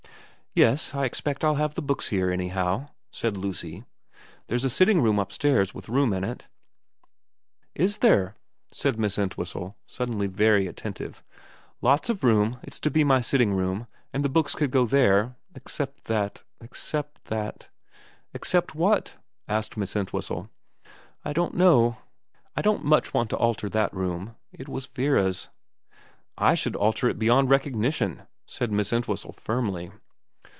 [0.61, 3.85] 'Yes, I expect I'll have the books here, anyhow/ said Lucy.'
[4.47, 6.43] There's a sitting room upstairs with room in it.'
[7.77, 8.35] VERA 327' Is there?'
[8.73, 11.23] said Miss EntwMstle, suddenly very attentive.'
[11.87, 12.59] Lots of room.
[12.63, 15.37] It's to be my sitting room, and the books could go there.
[15.55, 17.69] Except that except that
[18.13, 19.15] '* Except what?'
[19.47, 20.49] asked Miss Entwhistle.'
[21.23, 21.95] I don't know.
[22.57, 24.35] I don't much want to alter that room.
[24.51, 25.47] It was Vera's.''
[26.51, 29.93] I should alter it beyond recognition,' said Miss Entwhistle firmly.